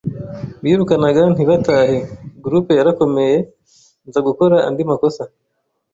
birukanaga 0.63 1.21
ntibatahe, 1.33 1.97
groupe 2.43 2.71
yarakomeye, 2.79 3.37
nza 4.07 4.19
gukora 4.27 4.55
andi 4.67 4.83
makosa 4.89 5.23